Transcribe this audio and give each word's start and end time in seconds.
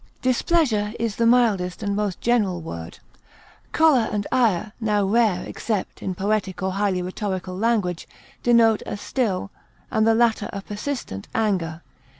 Displeasure 0.23 0.93
is 0.99 1.17
the 1.17 1.27
mildest 1.27 1.83
and 1.83 1.95
most 1.95 2.21
general 2.21 2.59
word. 2.59 2.97
Choler 3.71 4.09
and 4.11 4.25
ire, 4.31 4.71
now 4.81 5.05
rare 5.05 5.43
except 5.45 6.01
in 6.01 6.15
poetic 6.15 6.63
or 6.63 6.71
highly 6.71 7.03
rhetorical 7.03 7.55
language, 7.55 8.07
denote 8.41 8.81
a 8.87 8.97
still, 8.97 9.51
and 9.91 10.07
the 10.07 10.15
latter 10.15 10.49
a 10.51 10.63
persistent, 10.63 11.27
anger. 11.35 11.83